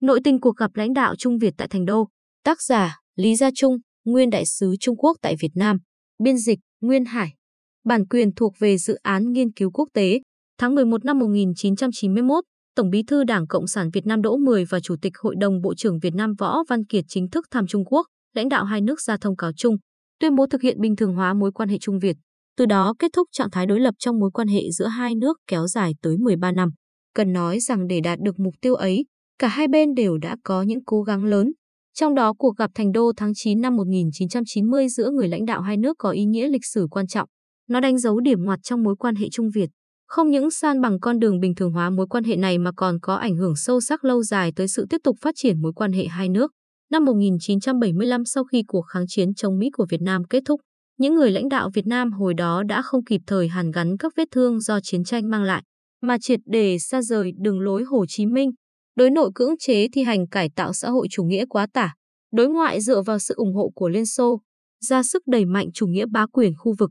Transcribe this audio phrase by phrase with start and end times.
[0.00, 2.08] Nội tình cuộc gặp lãnh đạo Trung Việt tại Thành Đô.
[2.44, 5.78] Tác giả Lý Gia Trung, nguyên đại sứ Trung Quốc tại Việt Nam.
[6.22, 7.34] Biên dịch Nguyên Hải.
[7.84, 10.20] Bản quyền thuộc về dự án nghiên cứu quốc tế.
[10.58, 14.80] Tháng 11 năm 1991, Tổng bí thư Đảng Cộng sản Việt Nam Đỗ Mười và
[14.80, 17.84] Chủ tịch Hội đồng Bộ trưởng Việt Nam Võ Văn Kiệt chính thức thăm Trung
[17.84, 19.76] Quốc, lãnh đạo hai nước ra thông cáo chung,
[20.20, 22.16] tuyên bố thực hiện bình thường hóa mối quan hệ Trung Việt,
[22.56, 25.38] từ đó kết thúc trạng thái đối lập trong mối quan hệ giữa hai nước
[25.46, 26.68] kéo dài tới 13 năm.
[27.14, 29.04] Cần nói rằng để đạt được mục tiêu ấy,
[29.38, 31.52] cả hai bên đều đã có những cố gắng lớn.
[31.94, 35.76] Trong đó cuộc gặp Thành Đô tháng 9 năm 1990 giữa người lãnh đạo hai
[35.76, 37.28] nước có ý nghĩa lịch sử quan trọng.
[37.68, 39.70] Nó đánh dấu điểm ngoặt trong mối quan hệ Trung Việt.
[40.06, 42.98] Không những san bằng con đường bình thường hóa mối quan hệ này mà còn
[43.02, 45.92] có ảnh hưởng sâu sắc lâu dài tới sự tiếp tục phát triển mối quan
[45.92, 46.52] hệ hai nước.
[46.90, 50.60] Năm 1975 sau khi cuộc kháng chiến chống Mỹ của Việt Nam kết thúc,
[50.98, 54.12] những người lãnh đạo Việt Nam hồi đó đã không kịp thời hàn gắn các
[54.16, 55.62] vết thương do chiến tranh mang lại,
[56.02, 58.50] mà triệt để xa rời đường lối Hồ Chí Minh,
[58.98, 61.94] đối nội cưỡng chế thi hành cải tạo xã hội chủ nghĩa quá tả,
[62.32, 64.40] đối ngoại dựa vào sự ủng hộ của Liên Xô,
[64.84, 66.90] ra sức đẩy mạnh chủ nghĩa bá quyền khu vực,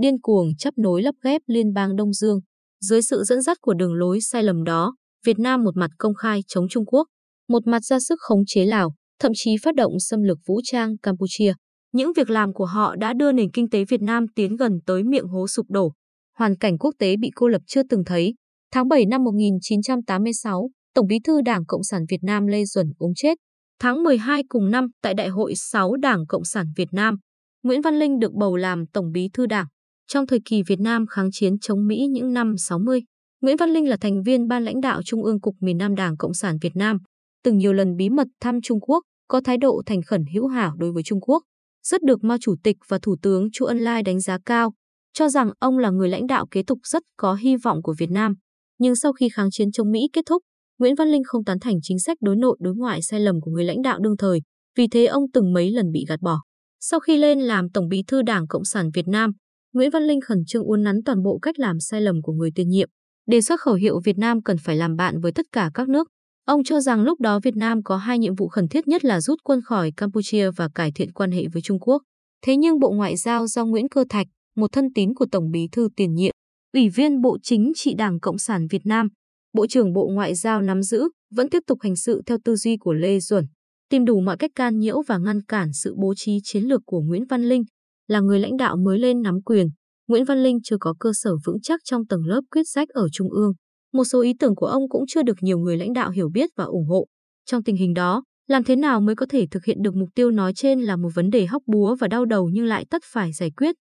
[0.00, 2.40] điên cuồng chấp nối lắp ghép liên bang Đông Dương.
[2.80, 4.94] Dưới sự dẫn dắt của đường lối sai lầm đó,
[5.26, 7.08] Việt Nam một mặt công khai chống Trung Quốc,
[7.48, 10.98] một mặt ra sức khống chế Lào, thậm chí phát động xâm lược vũ trang
[10.98, 11.52] Campuchia.
[11.92, 15.02] Những việc làm của họ đã đưa nền kinh tế Việt Nam tiến gần tới
[15.04, 15.92] miệng hố sụp đổ.
[16.36, 18.34] Hoàn cảnh quốc tế bị cô lập chưa từng thấy.
[18.72, 23.12] Tháng 7 năm 1986, Tổng bí thư Đảng Cộng sản Việt Nam Lê Duẩn uống
[23.16, 23.38] chết.
[23.80, 27.16] Tháng 12 cùng năm, tại Đại hội 6 Đảng Cộng sản Việt Nam,
[27.62, 29.66] Nguyễn Văn Linh được bầu làm Tổng bí thư Đảng.
[30.06, 33.02] Trong thời kỳ Việt Nam kháng chiến chống Mỹ những năm 60,
[33.40, 36.16] Nguyễn Văn Linh là thành viên ban lãnh đạo Trung ương Cục miền Nam Đảng
[36.16, 36.98] Cộng sản Việt Nam,
[37.44, 40.76] từng nhiều lần bí mật thăm Trung Quốc, có thái độ thành khẩn hữu hảo
[40.78, 41.42] đối với Trung Quốc,
[41.82, 44.72] rất được Mao Chủ tịch và Thủ tướng Chu Ân Lai đánh giá cao,
[45.12, 48.10] cho rằng ông là người lãnh đạo kế tục rất có hy vọng của Việt
[48.10, 48.34] Nam.
[48.78, 50.42] Nhưng sau khi kháng chiến chống Mỹ kết thúc,
[50.78, 53.50] Nguyễn Văn Linh không tán thành chính sách đối nội đối ngoại sai lầm của
[53.50, 54.40] người lãnh đạo đương thời,
[54.76, 56.40] vì thế ông từng mấy lần bị gạt bỏ.
[56.80, 59.32] Sau khi lên làm Tổng bí thư Đảng Cộng sản Việt Nam,
[59.72, 62.50] Nguyễn Văn Linh khẩn trương uốn nắn toàn bộ cách làm sai lầm của người
[62.54, 62.88] tiền nhiệm,
[63.26, 66.08] đề xuất khẩu hiệu Việt Nam cần phải làm bạn với tất cả các nước.
[66.46, 69.20] Ông cho rằng lúc đó Việt Nam có hai nhiệm vụ khẩn thiết nhất là
[69.20, 72.02] rút quân khỏi Campuchia và cải thiện quan hệ với Trung Quốc.
[72.46, 74.26] Thế nhưng Bộ Ngoại giao do Nguyễn Cơ Thạch,
[74.56, 76.32] một thân tín của Tổng bí thư tiền nhiệm,
[76.72, 79.08] Ủy viên Bộ Chính trị Đảng Cộng sản Việt Nam,
[79.52, 82.76] Bộ trưởng Bộ Ngoại giao nắm giữ, vẫn tiếp tục hành sự theo tư duy
[82.76, 83.44] của Lê Duẩn,
[83.88, 87.00] tìm đủ mọi cách can nhiễu và ngăn cản sự bố trí chiến lược của
[87.00, 87.64] Nguyễn Văn Linh,
[88.08, 89.68] là người lãnh đạo mới lên nắm quyền.
[90.08, 93.08] Nguyễn Văn Linh chưa có cơ sở vững chắc trong tầng lớp quyết sách ở
[93.12, 93.52] Trung ương.
[93.92, 96.50] Một số ý tưởng của ông cũng chưa được nhiều người lãnh đạo hiểu biết
[96.56, 97.06] và ủng hộ.
[97.46, 100.30] Trong tình hình đó, làm thế nào mới có thể thực hiện được mục tiêu
[100.30, 103.32] nói trên là một vấn đề hóc búa và đau đầu nhưng lại tất phải
[103.32, 103.74] giải quyết.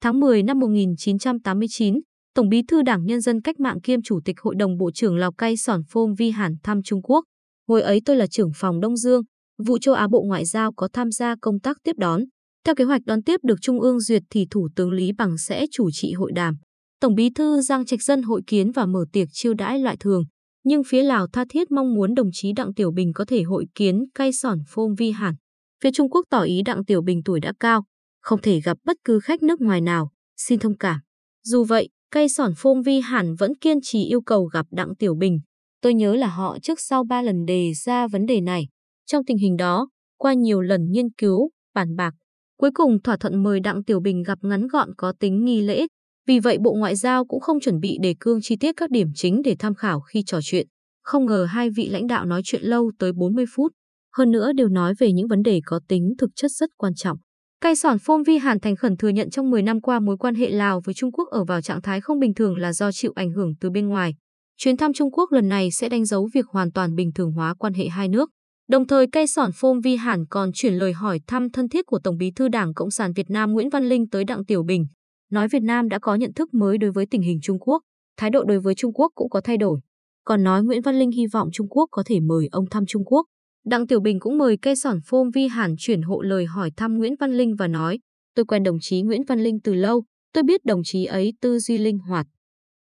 [0.00, 2.00] Tháng 10 năm 1989,
[2.34, 5.16] Tổng bí thư Đảng Nhân dân Cách mạng kiêm Chủ tịch Hội đồng Bộ trưởng
[5.16, 7.24] Lào Cai Sòn Phôm Vi Hàn thăm Trung Quốc.
[7.68, 9.22] Hồi ấy tôi là trưởng phòng Đông Dương,
[9.66, 12.22] vụ châu Á Bộ Ngoại giao có tham gia công tác tiếp đón.
[12.64, 15.66] Theo kế hoạch đón tiếp được Trung ương duyệt thì Thủ tướng Lý Bằng sẽ
[15.72, 16.56] chủ trị hội đàm.
[17.00, 20.24] Tổng bí thư Giang Trạch Dân hội kiến và mở tiệc chiêu đãi loại thường.
[20.64, 23.66] Nhưng phía Lào tha thiết mong muốn đồng chí Đặng Tiểu Bình có thể hội
[23.74, 25.34] kiến cay sòn Phôm Vi hẳn.
[25.82, 27.84] Phía Trung Quốc tỏ ý Đặng Tiểu Bình tuổi đã cao,
[28.20, 31.00] không thể gặp bất cứ khách nước ngoài nào, xin thông cảm.
[31.44, 35.14] Dù vậy, cây sòn Phong vi hẳn vẫn kiên trì yêu cầu gặp Đặng Tiểu
[35.14, 35.40] Bình.
[35.80, 38.68] Tôi nhớ là họ trước sau ba lần đề ra vấn đề này.
[39.06, 42.14] Trong tình hình đó, qua nhiều lần nghiên cứu, bàn bạc,
[42.58, 45.86] cuối cùng thỏa thuận mời Đặng Tiểu Bình gặp ngắn gọn có tính nghi lễ.
[46.26, 49.08] Vì vậy Bộ Ngoại giao cũng không chuẩn bị đề cương chi tiết các điểm
[49.14, 50.66] chính để tham khảo khi trò chuyện.
[51.02, 53.72] Không ngờ hai vị lãnh đạo nói chuyện lâu tới 40 phút.
[54.16, 57.18] Hơn nữa đều nói về những vấn đề có tính thực chất rất quan trọng.
[57.62, 60.34] Cai sòn Phôm Vi Hàn thành khẩn thừa nhận trong 10 năm qua mối quan
[60.34, 63.12] hệ Lào với Trung Quốc ở vào trạng thái không bình thường là do chịu
[63.14, 64.14] ảnh hưởng từ bên ngoài.
[64.56, 67.54] Chuyến thăm Trung Quốc lần này sẽ đánh dấu việc hoàn toàn bình thường hóa
[67.58, 68.30] quan hệ hai nước.
[68.68, 71.98] Đồng thời cây sòn Phôm Vi Hàn còn chuyển lời hỏi thăm thân thiết của
[72.04, 74.86] Tổng bí thư Đảng Cộng sản Việt Nam Nguyễn Văn Linh tới Đặng Tiểu Bình,
[75.30, 77.82] nói Việt Nam đã có nhận thức mới đối với tình hình Trung Quốc,
[78.16, 79.80] thái độ đối với Trung Quốc cũng có thay đổi.
[80.24, 83.04] Còn nói Nguyễn Văn Linh hy vọng Trung Quốc có thể mời ông thăm Trung
[83.04, 83.26] Quốc.
[83.66, 86.98] Đặng Tiểu Bình cũng mời cây sòn phôm vi hàn chuyển hộ lời hỏi thăm
[86.98, 87.98] Nguyễn Văn Linh và nói,
[88.34, 91.58] tôi quen đồng chí Nguyễn Văn Linh từ lâu, tôi biết đồng chí ấy tư
[91.58, 92.26] duy linh hoạt,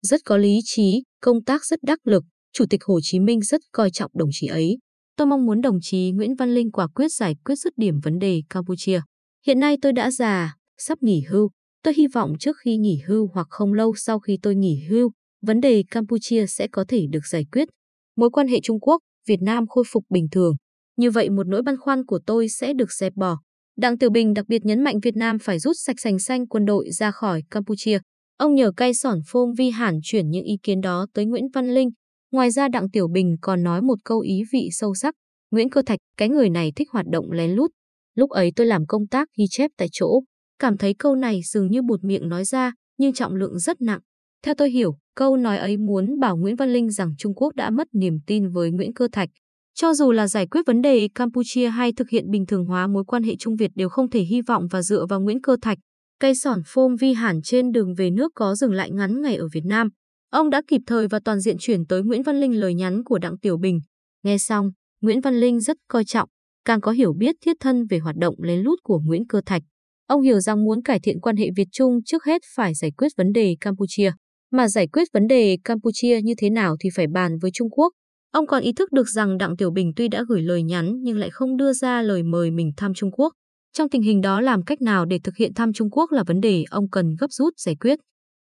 [0.02, 2.24] rất có lý trí, công tác rất đắc lực,
[2.54, 4.78] Chủ tịch Hồ Chí Minh rất coi trọng đồng chí ấy.
[5.16, 8.20] Tôi mong muốn đồng chí Nguyễn Văn Linh quả quyết giải quyết dứt điểm vấn
[8.20, 9.02] đề Campuchia.
[9.46, 11.50] Hiện nay tôi đã già, sắp nghỉ hưu.
[11.84, 15.12] Tôi hy vọng trước khi nghỉ hưu hoặc không lâu sau khi tôi nghỉ hưu,
[15.42, 17.68] vấn đề Campuchia sẽ có thể được giải quyết.
[18.16, 20.56] Mối quan hệ Trung Quốc, Việt Nam khôi phục bình thường.
[21.00, 23.38] Như vậy một nỗi băn khoăn của tôi sẽ được dẹp bỏ.
[23.78, 26.66] Đặng Tiểu Bình đặc biệt nhấn mạnh Việt Nam phải rút sạch sành xanh quân
[26.66, 28.00] đội ra khỏi Campuchia.
[28.38, 31.74] Ông nhờ cay sỏn phôm vi hẳn chuyển những ý kiến đó tới Nguyễn Văn
[31.74, 31.90] Linh.
[32.32, 35.14] Ngoài ra Đặng Tiểu Bình còn nói một câu ý vị sâu sắc.
[35.52, 37.72] Nguyễn Cơ Thạch, cái người này thích hoạt động lén lút.
[38.16, 40.22] Lúc ấy tôi làm công tác ghi chép tại chỗ,
[40.60, 44.00] cảm thấy câu này dường như bụt miệng nói ra, nhưng trọng lượng rất nặng.
[44.44, 47.70] Theo tôi hiểu, câu nói ấy muốn bảo Nguyễn Văn Linh rằng Trung Quốc đã
[47.70, 49.30] mất niềm tin với Nguyễn Cơ Thạch.
[49.76, 53.04] Cho dù là giải quyết vấn đề Campuchia hay thực hiện bình thường hóa mối
[53.08, 55.78] quan hệ Trung Việt đều không thể hy vọng và dựa vào Nguyễn Cơ Thạch.
[56.20, 59.48] Cây sòn phôm vi hẳn trên đường về nước có dừng lại ngắn ngày ở
[59.54, 59.90] Việt Nam.
[60.32, 63.18] Ông đã kịp thời và toàn diện chuyển tới Nguyễn Văn Linh lời nhắn của
[63.18, 63.80] Đặng Tiểu Bình.
[64.24, 64.72] Nghe xong,
[65.02, 66.30] Nguyễn Văn Linh rất coi trọng,
[66.66, 69.62] càng có hiểu biết thiết thân về hoạt động lén lút của Nguyễn Cơ Thạch.
[70.08, 73.32] Ông hiểu rằng muốn cải thiện quan hệ Việt-Trung trước hết phải giải quyết vấn
[73.34, 74.12] đề Campuchia.
[74.52, 77.94] Mà giải quyết vấn đề Campuchia như thế nào thì phải bàn với Trung Quốc.
[78.32, 81.18] Ông còn ý thức được rằng Đặng Tiểu Bình tuy đã gửi lời nhắn nhưng
[81.18, 83.34] lại không đưa ra lời mời mình thăm Trung Quốc.
[83.74, 86.42] Trong tình hình đó làm cách nào để thực hiện thăm Trung Quốc là vấn
[86.42, 88.00] đề ông cần gấp rút giải quyết.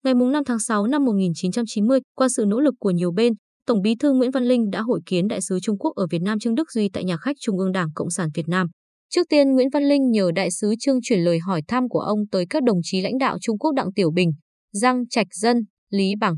[0.05, 3.33] Ngày 5 tháng 6 năm 1990, qua sự nỗ lực của nhiều bên,
[3.67, 6.23] Tổng bí thư Nguyễn Văn Linh đã hội kiến đại sứ Trung Quốc ở Việt
[6.23, 8.67] Nam Trương Đức Duy tại nhà khách Trung ương Đảng Cộng sản Việt Nam.
[9.11, 12.19] Trước tiên, Nguyễn Văn Linh nhờ đại sứ Trương chuyển lời hỏi thăm của ông
[12.31, 14.33] tới các đồng chí lãnh đạo Trung Quốc Đặng Tiểu Bình,
[14.73, 15.57] Giang Trạch Dân,
[15.91, 16.35] Lý Bằng.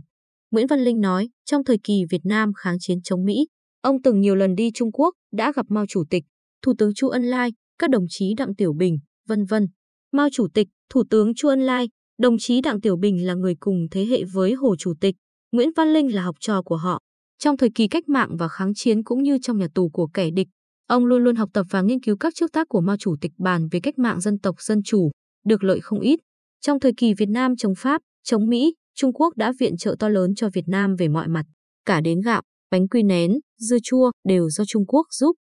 [0.57, 3.47] Nguyễn Văn Linh nói, trong thời kỳ Việt Nam kháng chiến chống Mỹ,
[3.83, 6.25] ông từng nhiều lần đi Trung Quốc, đã gặp Mao Chủ tịch,
[6.63, 8.99] Thủ tướng Chu Ân Lai, các đồng chí Đặng Tiểu Bình,
[9.29, 9.67] vân vân.
[10.13, 11.89] Mao Chủ tịch, Thủ tướng Chu Ân Lai,
[12.19, 15.15] đồng chí Đặng Tiểu Bình là người cùng thế hệ với Hồ Chủ tịch,
[15.53, 17.01] Nguyễn Văn Linh là học trò của họ.
[17.39, 20.31] Trong thời kỳ cách mạng và kháng chiến cũng như trong nhà tù của kẻ
[20.31, 20.49] địch,
[20.87, 23.33] ông luôn luôn học tập và nghiên cứu các trước tác của Mao Chủ tịch
[23.39, 25.11] bàn về cách mạng dân tộc dân chủ,
[25.47, 26.21] được lợi không ít.
[26.61, 30.09] Trong thời kỳ Việt Nam chống Pháp, chống Mỹ, Trung Quốc đã viện trợ to
[30.09, 31.45] lớn cho Việt Nam về mọi mặt,
[31.85, 35.33] cả đến gạo, bánh quy nén, dưa chua đều do Trung Quốc giúp.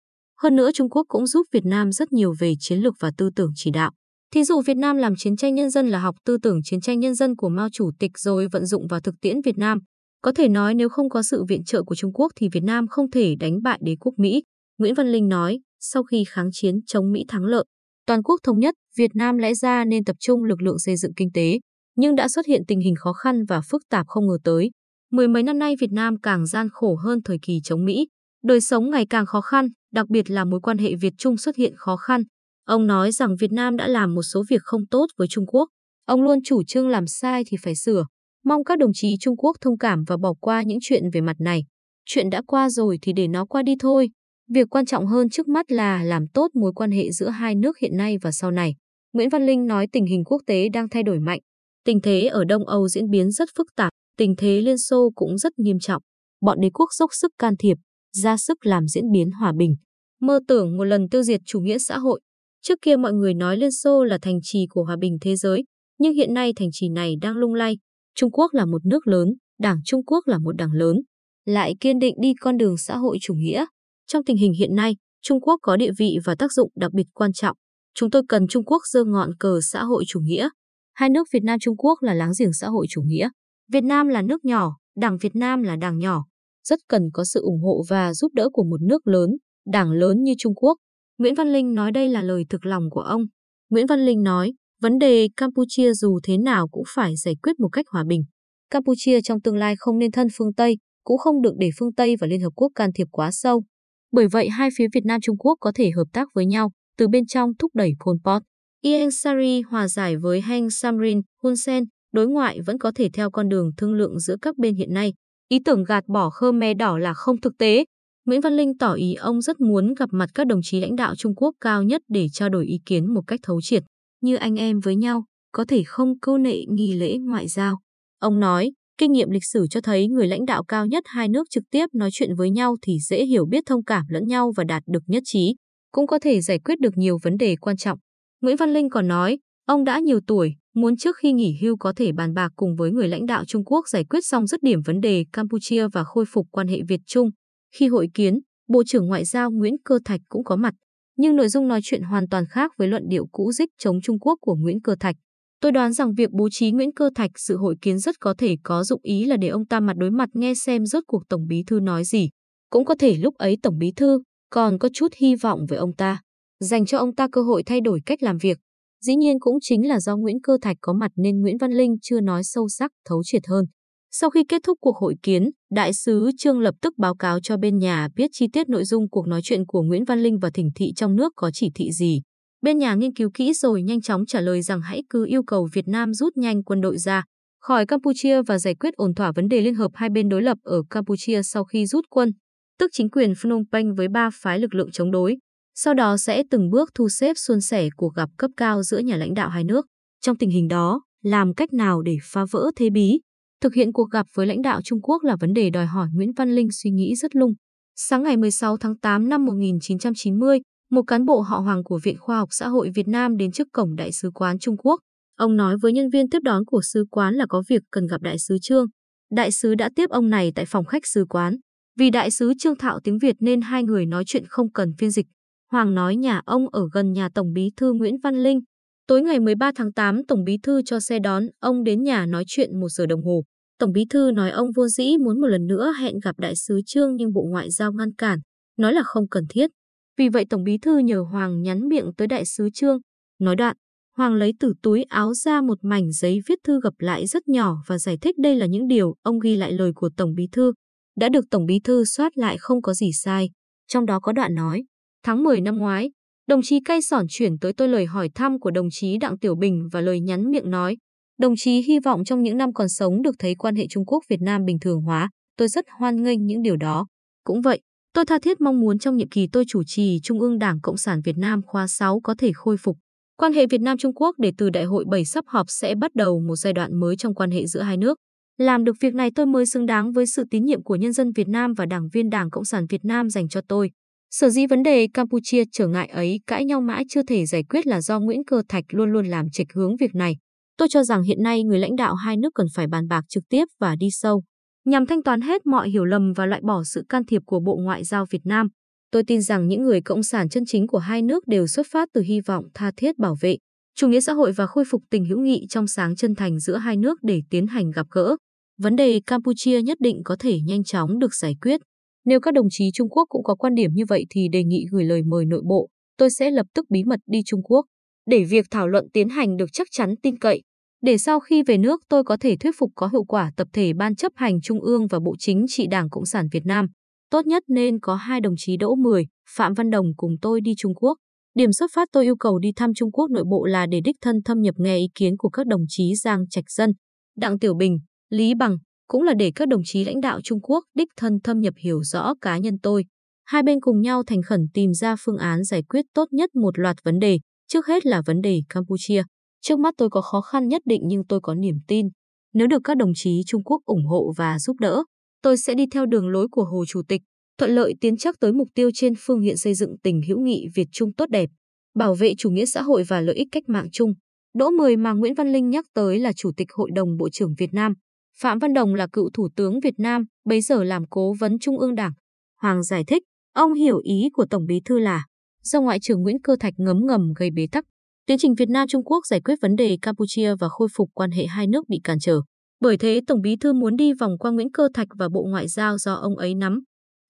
[0.40, 3.30] Hơn nữa Trung Quốc cũng giúp Việt Nam rất nhiều về chiến lược và tư
[3.36, 3.90] tưởng chỉ đạo.
[4.34, 7.00] Thí dụ Việt Nam làm chiến tranh nhân dân là học tư tưởng chiến tranh
[7.00, 9.78] nhân dân của Mao Chủ tịch rồi vận dụng vào thực tiễn Việt Nam.
[10.22, 12.86] Có thể nói nếu không có sự viện trợ của Trung Quốc thì Việt Nam
[12.88, 14.42] không thể đánh bại đế quốc Mỹ.
[14.78, 17.64] Nguyễn Văn Linh nói, sau khi kháng chiến chống Mỹ thắng lợi,
[18.06, 21.14] toàn quốc thống nhất, Việt Nam lẽ ra nên tập trung lực lượng xây dựng
[21.16, 21.58] kinh tế,
[21.96, 24.70] nhưng đã xuất hiện tình hình khó khăn và phức tạp không ngờ tới.
[25.12, 28.06] Mười mấy năm nay Việt Nam càng gian khổ hơn thời kỳ chống Mỹ,
[28.44, 31.72] đời sống ngày càng khó khăn, đặc biệt là mối quan hệ Việt-Trung xuất hiện
[31.76, 32.22] khó khăn.
[32.66, 35.68] Ông nói rằng Việt Nam đã làm một số việc không tốt với Trung Quốc.
[36.06, 38.06] Ông luôn chủ trương làm sai thì phải sửa.
[38.44, 41.36] Mong các đồng chí Trung Quốc thông cảm và bỏ qua những chuyện về mặt
[41.38, 41.64] này.
[42.06, 44.10] Chuyện đã qua rồi thì để nó qua đi thôi.
[44.50, 47.78] Việc quan trọng hơn trước mắt là làm tốt mối quan hệ giữa hai nước
[47.78, 48.74] hiện nay và sau này.
[49.12, 51.40] Nguyễn Văn Linh nói tình hình quốc tế đang thay đổi mạnh.
[51.84, 55.38] Tình thế ở Đông Âu diễn biến rất phức tạp, tình thế Liên Xô cũng
[55.38, 56.02] rất nghiêm trọng.
[56.40, 57.76] Bọn đế quốc dốc sức can thiệp,
[58.12, 59.76] ra sức làm diễn biến hòa bình.
[60.20, 62.20] Mơ tưởng một lần tiêu diệt chủ nghĩa xã hội.
[62.62, 65.64] Trước kia mọi người nói Liên Xô là thành trì của hòa bình thế giới,
[65.98, 67.78] nhưng hiện nay thành trì này đang lung lay.
[68.14, 69.28] Trung Quốc là một nước lớn,
[69.58, 70.96] Đảng Trung Quốc là một đảng lớn,
[71.44, 73.64] lại kiên định đi con đường xã hội chủ nghĩa.
[74.06, 77.06] Trong tình hình hiện nay, Trung Quốc có địa vị và tác dụng đặc biệt
[77.14, 77.56] quan trọng.
[77.94, 80.48] Chúng tôi cần Trung Quốc giơ ngọn cờ xã hội chủ nghĩa.
[80.94, 83.28] Hai nước Việt Nam Trung Quốc là láng giềng xã hội chủ nghĩa.
[83.72, 86.24] Việt Nam là nước nhỏ, Đảng Việt Nam là đảng nhỏ.
[86.68, 89.30] Rất cần có sự ủng hộ và giúp đỡ của một nước lớn,
[89.66, 90.78] đảng lớn như Trung Quốc.
[91.18, 93.22] Nguyễn Văn Linh nói đây là lời thực lòng của ông.
[93.70, 97.68] Nguyễn Văn Linh nói, vấn đề Campuchia dù thế nào cũng phải giải quyết một
[97.68, 98.22] cách hòa bình.
[98.70, 102.16] Campuchia trong tương lai không nên thân phương Tây, cũng không được để phương Tây
[102.20, 103.64] và Liên Hợp Quốc can thiệp quá sâu.
[104.12, 107.08] Bởi vậy hai phía Việt Nam Trung Quốc có thể hợp tác với nhau, từ
[107.08, 108.42] bên trong thúc đẩy Pol Pot.
[108.84, 113.30] Ieng Sari hòa giải với Heng Samrin, Hun Sen, đối ngoại vẫn có thể theo
[113.30, 115.12] con đường thương lượng giữa các bên hiện nay.
[115.48, 117.84] Ý tưởng gạt bỏ Khmer đỏ là không thực tế.
[118.24, 121.14] Nguyễn Văn Linh tỏ ý ông rất muốn gặp mặt các đồng chí lãnh đạo
[121.16, 123.82] Trung Quốc cao nhất để trao đổi ý kiến một cách thấu triệt.
[124.20, 127.78] Như anh em với nhau, có thể không câu nệ nghi lễ ngoại giao.
[128.18, 131.50] Ông nói, kinh nghiệm lịch sử cho thấy người lãnh đạo cao nhất hai nước
[131.50, 134.64] trực tiếp nói chuyện với nhau thì dễ hiểu biết thông cảm lẫn nhau và
[134.64, 135.54] đạt được nhất trí,
[135.92, 137.98] cũng có thể giải quyết được nhiều vấn đề quan trọng.
[138.44, 141.92] Nguyễn Văn Linh còn nói, ông đã nhiều tuổi, muốn trước khi nghỉ hưu có
[141.96, 144.82] thể bàn bạc cùng với người lãnh đạo Trung Quốc giải quyết xong dứt điểm
[144.82, 147.30] vấn đề Campuchia và khôi phục quan hệ Việt-Trung.
[147.74, 150.74] Khi hội kiến, Bộ trưởng Ngoại giao Nguyễn Cơ Thạch cũng có mặt,
[151.16, 154.18] nhưng nội dung nói chuyện hoàn toàn khác với luận điệu cũ dích chống Trung
[154.18, 155.16] Quốc của Nguyễn Cơ Thạch.
[155.60, 158.56] Tôi đoán rằng việc bố trí Nguyễn Cơ Thạch sự hội kiến rất có thể
[158.62, 161.46] có dụng ý là để ông ta mặt đối mặt nghe xem rốt cuộc Tổng
[161.46, 162.28] Bí Thư nói gì.
[162.70, 165.94] Cũng có thể lúc ấy Tổng Bí Thư còn có chút hy vọng với ông
[165.96, 166.20] ta,
[166.64, 168.58] dành cho ông ta cơ hội thay đổi cách làm việc.
[169.00, 171.96] Dĩ nhiên cũng chính là do Nguyễn Cơ Thạch có mặt nên Nguyễn Văn Linh
[172.02, 173.64] chưa nói sâu sắc, thấu triệt hơn.
[174.10, 177.56] Sau khi kết thúc cuộc hội kiến, Đại sứ Trương lập tức báo cáo cho
[177.56, 180.50] bên nhà biết chi tiết nội dung cuộc nói chuyện của Nguyễn Văn Linh và
[180.54, 182.20] thỉnh thị trong nước có chỉ thị gì.
[182.62, 185.68] Bên nhà nghiên cứu kỹ rồi nhanh chóng trả lời rằng hãy cứ yêu cầu
[185.72, 187.24] Việt Nam rút nhanh quân đội ra
[187.60, 190.58] khỏi Campuchia và giải quyết ổn thỏa vấn đề liên hợp hai bên đối lập
[190.62, 192.32] ở Campuchia sau khi rút quân.
[192.78, 195.36] tức chính quyền Phnom Penh với ba phái lực lượng chống đối.
[195.74, 199.16] Sau đó sẽ từng bước thu xếp xuân sẻ cuộc gặp cấp cao giữa nhà
[199.16, 199.86] lãnh đạo hai nước.
[200.20, 203.20] Trong tình hình đó, làm cách nào để phá vỡ thế bí?
[203.60, 206.32] Thực hiện cuộc gặp với lãnh đạo Trung Quốc là vấn đề đòi hỏi Nguyễn
[206.32, 207.52] Văn Linh suy nghĩ rất lung.
[207.96, 212.38] Sáng ngày 16 tháng 8 năm 1990, một cán bộ họ Hoàng của Viện Khoa
[212.38, 215.00] học Xã hội Việt Nam đến trước cổng Đại sứ quán Trung Quốc.
[215.38, 218.22] Ông nói với nhân viên tiếp đón của sứ quán là có việc cần gặp
[218.22, 218.86] Đại sứ Trương.
[219.32, 221.56] Đại sứ đã tiếp ông này tại phòng khách sứ quán.
[221.98, 225.10] Vì Đại sứ Trương thạo tiếng Việt nên hai người nói chuyện không cần phiên
[225.10, 225.26] dịch.
[225.74, 228.60] Hoàng nói nhà ông ở gần nhà Tổng bí thư Nguyễn Văn Linh.
[229.06, 232.44] Tối ngày 13 tháng 8, Tổng bí thư cho xe đón ông đến nhà nói
[232.46, 233.42] chuyện một giờ đồng hồ.
[233.78, 236.80] Tổng bí thư nói ông vô dĩ muốn một lần nữa hẹn gặp đại sứ
[236.86, 238.38] Trương nhưng Bộ Ngoại giao ngăn cản,
[238.78, 239.70] nói là không cần thiết.
[240.18, 242.98] Vì vậy Tổng bí thư nhờ Hoàng nhắn miệng tới đại sứ Trương.
[243.40, 243.76] Nói đoạn,
[244.16, 247.76] Hoàng lấy từ túi áo ra một mảnh giấy viết thư gặp lại rất nhỏ
[247.86, 250.72] và giải thích đây là những điều ông ghi lại lời của Tổng bí thư.
[251.16, 253.50] Đã được Tổng bí thư soát lại không có gì sai.
[253.88, 254.84] Trong đó có đoạn nói,
[255.24, 256.10] tháng 10 năm ngoái,
[256.48, 259.54] đồng chí Cây sỏn chuyển tới tôi lời hỏi thăm của đồng chí Đặng Tiểu
[259.54, 260.96] Bình và lời nhắn miệng nói,
[261.38, 264.40] Đồng chí hy vọng trong những năm còn sống được thấy quan hệ Trung Quốc-Việt
[264.40, 267.06] Nam bình thường hóa, tôi rất hoan nghênh những điều đó.
[267.44, 267.80] Cũng vậy,
[268.12, 270.96] tôi tha thiết mong muốn trong nhiệm kỳ tôi chủ trì Trung ương Đảng Cộng
[270.96, 272.96] sản Việt Nam khóa 6 có thể khôi phục.
[273.36, 276.40] Quan hệ Việt Nam-Trung Quốc để từ Đại hội 7 sắp họp sẽ bắt đầu
[276.40, 278.18] một giai đoạn mới trong quan hệ giữa hai nước.
[278.58, 281.32] Làm được việc này tôi mới xứng đáng với sự tín nhiệm của nhân dân
[281.32, 283.90] Việt Nam và đảng viên Đảng Cộng sản Việt Nam dành cho tôi.
[284.36, 287.86] Sở dĩ vấn đề Campuchia trở ngại ấy cãi nhau mãi chưa thể giải quyết
[287.86, 290.36] là do Nguyễn Cơ Thạch luôn luôn làm trịch hướng việc này.
[290.76, 293.44] Tôi cho rằng hiện nay người lãnh đạo hai nước cần phải bàn bạc trực
[293.48, 294.42] tiếp và đi sâu,
[294.84, 297.76] nhằm thanh toán hết mọi hiểu lầm và loại bỏ sự can thiệp của Bộ
[297.76, 298.68] Ngoại giao Việt Nam.
[299.10, 302.08] Tôi tin rằng những người cộng sản chân chính của hai nước đều xuất phát
[302.14, 303.56] từ hy vọng tha thiết bảo vệ
[303.94, 306.76] chủ nghĩa xã hội và khôi phục tình hữu nghị trong sáng chân thành giữa
[306.76, 308.36] hai nước để tiến hành gặp gỡ.
[308.78, 311.80] Vấn đề Campuchia nhất định có thể nhanh chóng được giải quyết.
[312.24, 314.86] Nếu các đồng chí Trung Quốc cũng có quan điểm như vậy thì đề nghị
[314.90, 317.86] gửi lời mời nội bộ, tôi sẽ lập tức bí mật đi Trung Quốc
[318.26, 320.62] để việc thảo luận tiến hành được chắc chắn tin cậy,
[321.02, 323.92] để sau khi về nước tôi có thể thuyết phục có hiệu quả tập thể
[323.92, 326.86] Ban chấp hành Trung ương và Bộ Chính trị Đảng Cộng sản Việt Nam.
[327.30, 329.26] Tốt nhất nên có hai đồng chí Đỗ Mười,
[329.56, 331.18] Phạm Văn Đồng cùng tôi đi Trung Quốc.
[331.54, 334.16] Điểm xuất phát tôi yêu cầu đi thăm Trung Quốc nội bộ là để đích
[334.20, 336.90] thân thâm nhập nghe ý kiến của các đồng chí Giang Trạch Dân,
[337.36, 337.98] Đặng Tiểu Bình,
[338.30, 338.76] Lý Bằng,
[339.08, 342.02] cũng là để các đồng chí lãnh đạo Trung Quốc đích thân thâm nhập hiểu
[342.02, 343.04] rõ cá nhân tôi.
[343.44, 346.78] Hai bên cùng nhau thành khẩn tìm ra phương án giải quyết tốt nhất một
[346.78, 349.22] loạt vấn đề, Trước hết là vấn đề Campuchia.
[349.60, 352.08] Trước mắt tôi có khó khăn nhất định nhưng tôi có niềm tin.
[352.54, 355.02] Nếu được các đồng chí Trung Quốc ủng hộ và giúp đỡ,
[355.42, 357.22] tôi sẽ đi theo đường lối của Hồ Chủ tịch,
[357.58, 360.66] thuận lợi tiến chắc tới mục tiêu trên phương diện xây dựng tình hữu nghị
[360.74, 361.50] Việt Trung tốt đẹp,
[361.94, 364.12] bảo vệ chủ nghĩa xã hội và lợi ích cách mạng chung.
[364.54, 367.54] Đỗ Mười mà Nguyễn Văn Linh nhắc tới là Chủ tịch Hội đồng Bộ trưởng
[367.58, 367.94] Việt Nam.
[368.40, 371.78] Phạm Văn Đồng là cựu Thủ tướng Việt Nam, bấy giờ làm cố vấn Trung
[371.78, 372.12] ương Đảng.
[372.60, 373.22] Hoàng giải thích,
[373.54, 375.24] ông hiểu ý của Tổng bí thư là
[375.62, 377.84] do Ngoại trưởng Nguyễn Cơ Thạch ngấm ngầm gây bế tắc.
[378.26, 381.30] Tiến trình Việt Nam Trung Quốc giải quyết vấn đề Campuchia và khôi phục quan
[381.30, 382.40] hệ hai nước bị cản trở.
[382.80, 385.68] Bởi thế Tổng bí thư muốn đi vòng qua Nguyễn Cơ Thạch và Bộ Ngoại
[385.68, 386.80] giao do ông ấy nắm.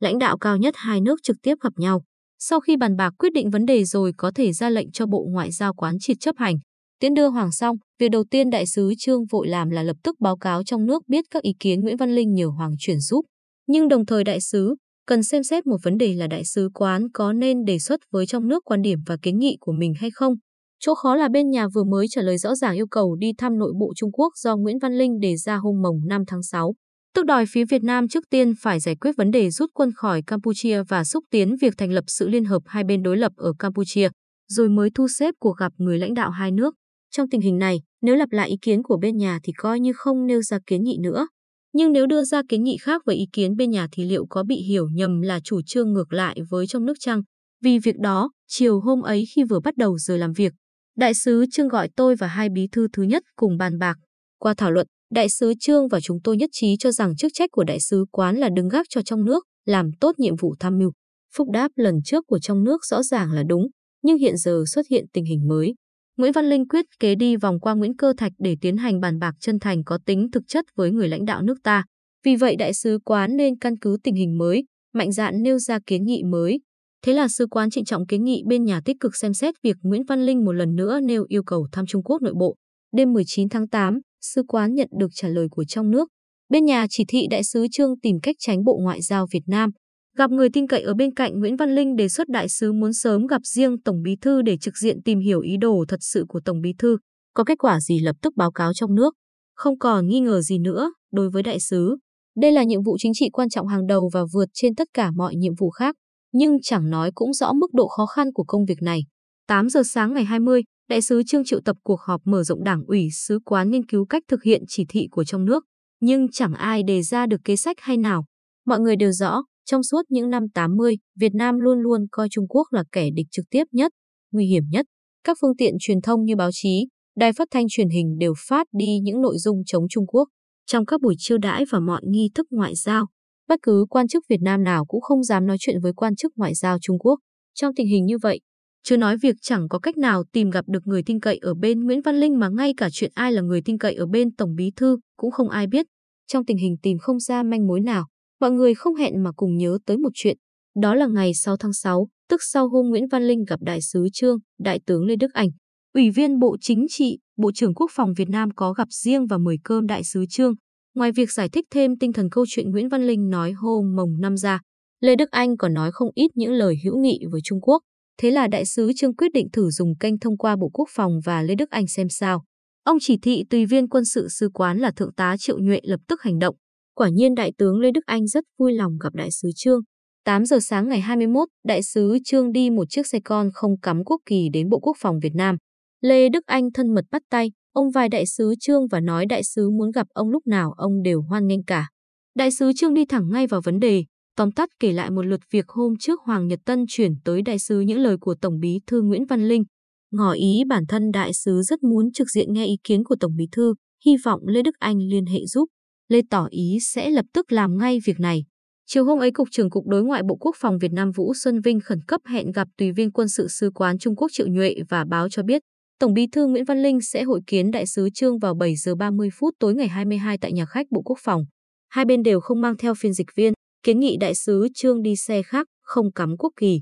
[0.00, 2.02] Lãnh đạo cao nhất hai nước trực tiếp gặp nhau.
[2.38, 5.26] Sau khi bàn bạc quyết định vấn đề rồi có thể ra lệnh cho Bộ
[5.30, 6.56] Ngoại giao quán triệt chấp hành.
[7.00, 10.20] Tiến đưa Hoàng xong, việc đầu tiên đại sứ Trương vội làm là lập tức
[10.20, 13.24] báo cáo trong nước biết các ý kiến Nguyễn Văn Linh nhờ Hoàng chuyển giúp.
[13.66, 14.74] Nhưng đồng thời đại sứ,
[15.06, 18.26] cần xem xét một vấn đề là đại sứ quán có nên đề xuất với
[18.26, 20.34] trong nước quan điểm và kiến nghị của mình hay không.
[20.80, 23.58] Chỗ khó là bên nhà vừa mới trả lời rõ ràng yêu cầu đi thăm
[23.58, 26.74] nội bộ Trung Quốc do Nguyễn Văn Linh đề ra hôm mồng 5 tháng 6.
[27.14, 30.22] Tức đòi phía Việt Nam trước tiên phải giải quyết vấn đề rút quân khỏi
[30.26, 33.52] Campuchia và xúc tiến việc thành lập sự liên hợp hai bên đối lập ở
[33.58, 34.08] Campuchia,
[34.48, 36.74] rồi mới thu xếp cuộc gặp người lãnh đạo hai nước.
[37.16, 39.92] Trong tình hình này, nếu lặp lại ý kiến của bên nhà thì coi như
[39.92, 41.26] không nêu ra kiến nghị nữa.
[41.72, 44.42] Nhưng nếu đưa ra kiến nghị khác với ý kiến bên nhà thì liệu có
[44.42, 47.22] bị hiểu nhầm là chủ trương ngược lại với trong nước chăng?
[47.62, 50.52] Vì việc đó, chiều hôm ấy khi vừa bắt đầu giờ làm việc,
[50.96, 53.96] đại sứ Trương gọi tôi và hai bí thư thứ nhất cùng bàn bạc.
[54.38, 57.50] Qua thảo luận, đại sứ Trương và chúng tôi nhất trí cho rằng chức trách
[57.52, 60.78] của đại sứ quán là đứng gác cho trong nước, làm tốt nhiệm vụ tham
[60.78, 60.92] mưu.
[61.34, 63.66] Phúc đáp lần trước của trong nước rõ ràng là đúng,
[64.02, 65.74] nhưng hiện giờ xuất hiện tình hình mới.
[66.16, 69.18] Nguyễn Văn Linh quyết kế đi vòng qua Nguyễn Cơ Thạch để tiến hành bàn
[69.18, 71.84] bạc chân thành có tính thực chất với người lãnh đạo nước ta.
[72.24, 75.78] Vì vậy đại sứ quán nên căn cứ tình hình mới, mạnh dạn nêu ra
[75.86, 76.60] kiến nghị mới.
[77.06, 79.76] Thế là sứ quán trịnh trọng kiến nghị bên nhà tích cực xem xét việc
[79.82, 82.56] Nguyễn Văn Linh một lần nữa nêu yêu cầu thăm Trung Quốc nội bộ.
[82.96, 86.08] Đêm 19 tháng 8, sứ quán nhận được trả lời của trong nước.
[86.48, 89.70] Bên nhà chỉ thị đại sứ Trương tìm cách tránh Bộ Ngoại giao Việt Nam.
[90.18, 92.92] Gặp người tin cậy ở bên cạnh Nguyễn Văn Linh đề xuất đại sứ muốn
[92.92, 96.24] sớm gặp riêng Tổng Bí Thư để trực diện tìm hiểu ý đồ thật sự
[96.28, 96.98] của Tổng Bí Thư.
[97.34, 99.14] Có kết quả gì lập tức báo cáo trong nước.
[99.54, 101.96] Không còn nghi ngờ gì nữa đối với đại sứ.
[102.36, 105.10] Đây là nhiệm vụ chính trị quan trọng hàng đầu và vượt trên tất cả
[105.10, 105.96] mọi nhiệm vụ khác,
[106.32, 109.00] nhưng chẳng nói cũng rõ mức độ khó khăn của công việc này.
[109.48, 112.84] 8 giờ sáng ngày 20, Đại sứ Trương triệu tập cuộc họp mở rộng đảng
[112.86, 115.64] ủy sứ quán nghiên cứu cách thực hiện chỉ thị của trong nước,
[116.00, 118.24] nhưng chẳng ai đề ra được kế sách hay nào.
[118.66, 122.48] Mọi người đều rõ, trong suốt những năm 80, Việt Nam luôn luôn coi Trung
[122.48, 123.92] Quốc là kẻ địch trực tiếp nhất,
[124.32, 124.86] nguy hiểm nhất.
[125.24, 128.66] Các phương tiện truyền thông như báo chí, đài phát thanh truyền hình đều phát
[128.72, 130.28] đi những nội dung chống Trung Quốc.
[130.66, 133.06] Trong các buổi chiêu đãi và mọi nghi thức ngoại giao,
[133.48, 136.32] bất cứ quan chức Việt Nam nào cũng không dám nói chuyện với quan chức
[136.36, 137.18] ngoại giao Trung Quốc.
[137.54, 138.40] Trong tình hình như vậy,
[138.82, 141.84] chưa nói việc chẳng có cách nào tìm gặp được người tin cậy ở bên
[141.84, 144.54] Nguyễn Văn Linh mà ngay cả chuyện ai là người tin cậy ở bên Tổng
[144.54, 145.86] Bí Thư cũng không ai biết.
[146.26, 148.06] Trong tình hình tìm không ra manh mối nào,
[148.44, 150.36] mọi người không hẹn mà cùng nhớ tới một chuyện.
[150.80, 154.08] Đó là ngày 6 tháng 6, tức sau hôm Nguyễn Văn Linh gặp Đại sứ
[154.12, 155.48] Trương, Đại tướng Lê Đức Anh.
[155.94, 159.38] Ủy viên Bộ Chính trị, Bộ trưởng Quốc phòng Việt Nam có gặp riêng và
[159.38, 160.54] mời cơm Đại sứ Trương.
[160.94, 164.20] Ngoài việc giải thích thêm tinh thần câu chuyện Nguyễn Văn Linh nói hôm mồng
[164.20, 164.60] năm ra,
[165.00, 167.82] Lê Đức Anh còn nói không ít những lời hữu nghị với Trung Quốc.
[168.18, 171.12] Thế là đại sứ Trương quyết định thử dùng kênh thông qua Bộ Quốc phòng
[171.24, 172.44] và Lê Đức Anh xem sao.
[172.82, 176.00] Ông chỉ thị tùy viên quân sự sứ quán là Thượng tá Triệu Nhuệ lập
[176.08, 176.56] tức hành động.
[176.94, 179.80] Quả nhiên Đại tướng Lê Đức Anh rất vui lòng gặp Đại sứ Trương.
[180.24, 184.04] 8 giờ sáng ngày 21, Đại sứ Trương đi một chiếc xe con không cắm
[184.04, 185.56] quốc kỳ đến Bộ Quốc phòng Việt Nam.
[186.00, 189.44] Lê Đức Anh thân mật bắt tay, ông vài đại sứ Trương và nói đại
[189.44, 191.88] sứ muốn gặp ông lúc nào ông đều hoan nghênh cả.
[192.34, 194.04] Đại sứ Trương đi thẳng ngay vào vấn đề,
[194.36, 197.58] tóm tắt kể lại một lượt việc hôm trước Hoàng Nhật Tân chuyển tới đại
[197.58, 199.64] sứ những lời của Tổng bí thư Nguyễn Văn Linh.
[200.10, 203.36] Ngỏ ý bản thân đại sứ rất muốn trực diện nghe ý kiến của Tổng
[203.36, 203.74] bí thư,
[204.06, 205.68] hy vọng Lê Đức Anh liên hệ giúp.
[206.08, 208.44] Lê tỏ ý sẽ lập tức làm ngay việc này.
[208.86, 211.60] Chiều hôm ấy, Cục trưởng Cục Đối ngoại Bộ Quốc phòng Việt Nam Vũ Xuân
[211.60, 214.74] Vinh khẩn cấp hẹn gặp tùy viên quân sự sứ quán Trung Quốc Triệu Nhuệ
[214.88, 215.62] và báo cho biết
[215.98, 218.94] Tổng bí thư Nguyễn Văn Linh sẽ hội kiến đại sứ Trương vào 7 giờ
[218.94, 221.44] 30 phút tối ngày 22 tại nhà khách Bộ Quốc phòng.
[221.88, 225.16] Hai bên đều không mang theo phiên dịch viên, kiến nghị đại sứ Trương đi
[225.16, 226.80] xe khác, không cắm quốc kỳ.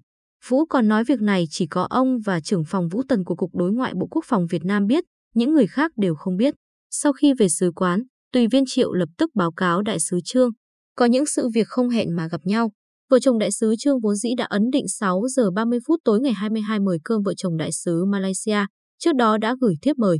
[0.49, 3.55] Vũ còn nói việc này chỉ có ông và trưởng phòng Vũ Tần của Cục
[3.55, 6.55] Đối ngoại Bộ Quốc phòng Việt Nam biết, những người khác đều không biết.
[6.91, 10.51] Sau khi về sứ quán, tùy viên Triệu lập tức báo cáo đại sứ Trương.
[10.97, 12.71] Có những sự việc không hẹn mà gặp nhau.
[13.11, 16.21] Vợ chồng đại sứ Trương vốn dĩ đã ấn định 6 giờ 30 phút tối
[16.21, 18.67] ngày 22 mời cơm vợ chồng đại sứ Malaysia,
[18.99, 20.19] trước đó đã gửi thiếp mời.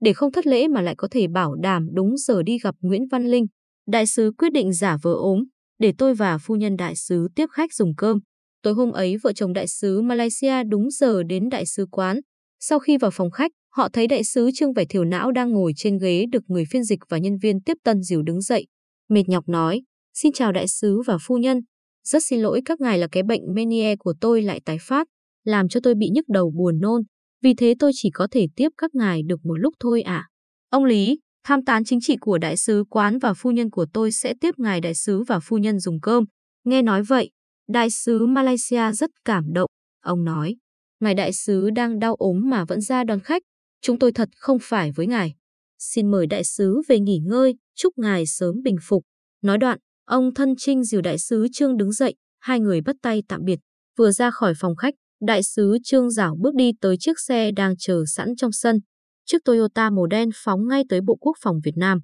[0.00, 3.02] Để không thất lễ mà lại có thể bảo đảm đúng giờ đi gặp Nguyễn
[3.10, 3.46] Văn Linh,
[3.88, 5.44] đại sứ quyết định giả vờ ốm,
[5.78, 8.18] để tôi và phu nhân đại sứ tiếp khách dùng cơm.
[8.62, 12.20] Tối hôm ấy, vợ chồng đại sứ Malaysia đúng giờ đến đại sứ quán.
[12.60, 15.72] Sau khi vào phòng khách, họ thấy đại sứ Trương Vẻ Thiểu Não đang ngồi
[15.76, 18.66] trên ghế được người phiên dịch và nhân viên tiếp tân dìu đứng dậy.
[19.08, 19.82] Mệt nhọc nói,
[20.14, 21.60] xin chào đại sứ và phu nhân.
[22.04, 25.06] Rất xin lỗi các ngài là cái bệnh menie của tôi lại tái phát,
[25.44, 27.02] làm cho tôi bị nhức đầu buồn nôn.
[27.42, 30.16] Vì thế tôi chỉ có thể tiếp các ngài được một lúc thôi ạ.
[30.16, 30.28] À.
[30.70, 34.12] Ông Lý, tham tán chính trị của đại sứ quán và phu nhân của tôi
[34.12, 36.24] sẽ tiếp ngài đại sứ và phu nhân dùng cơm.
[36.64, 37.30] Nghe nói vậy,
[37.68, 39.70] đại sứ Malaysia rất cảm động.
[40.00, 40.56] Ông nói,
[41.00, 43.42] ngài đại sứ đang đau ốm mà vẫn ra đón khách.
[43.86, 45.34] Chúng tôi thật không phải với ngài.
[45.78, 49.02] Xin mời đại sứ về nghỉ ngơi, chúc ngài sớm bình phục.
[49.42, 53.22] Nói đoạn, ông thân trinh dìu đại sứ Trương đứng dậy, hai người bắt tay
[53.28, 53.58] tạm biệt.
[53.98, 57.74] Vừa ra khỏi phòng khách, đại sứ Trương rảo bước đi tới chiếc xe đang
[57.78, 58.80] chờ sẵn trong sân.
[59.26, 61.98] Chiếc Toyota màu đen phóng ngay tới Bộ Quốc phòng Việt Nam.